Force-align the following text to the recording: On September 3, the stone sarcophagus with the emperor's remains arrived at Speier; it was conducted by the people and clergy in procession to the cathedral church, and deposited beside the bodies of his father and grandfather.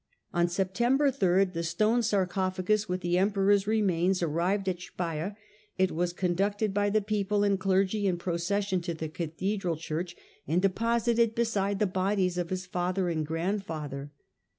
On 0.33 0.47
September 0.47 1.11
3, 1.11 1.43
the 1.43 1.61
stone 1.61 2.01
sarcophagus 2.01 2.89
with 2.89 3.01
the 3.01 3.19
emperor's 3.19 3.67
remains 3.67 4.23
arrived 4.23 4.67
at 4.67 4.79
Speier; 4.81 5.35
it 5.77 5.91
was 5.91 6.11
conducted 6.11 6.73
by 6.73 6.89
the 6.89 7.03
people 7.03 7.43
and 7.43 7.59
clergy 7.59 8.07
in 8.07 8.17
procession 8.17 8.81
to 8.81 8.95
the 8.95 9.09
cathedral 9.09 9.77
church, 9.77 10.15
and 10.47 10.59
deposited 10.59 11.35
beside 11.35 11.77
the 11.77 11.85
bodies 11.85 12.39
of 12.39 12.49
his 12.49 12.65
father 12.65 13.09
and 13.09 13.27
grandfather. 13.27 14.11